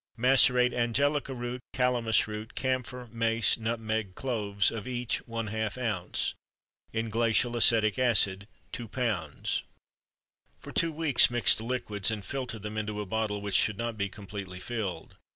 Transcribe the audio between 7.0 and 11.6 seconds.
glacial acetic acid 2 lb. for two weeks, mix